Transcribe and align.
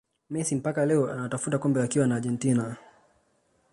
Messi 0.29 0.55
mpaka 0.55 0.85
leo 0.85 1.11
anatafuta 1.11 1.57
kombe 1.57 1.81
akiwa 1.83 2.07
na 2.07 2.15
Argentina 2.15 2.75